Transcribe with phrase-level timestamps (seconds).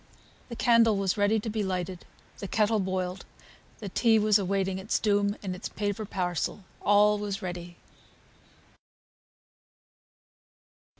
[0.49, 2.05] The candle was ready to be lighted,
[2.39, 3.23] the kettle boiled,
[3.77, 7.77] the tea was awaiting its doom in its paper parcel; all was ready.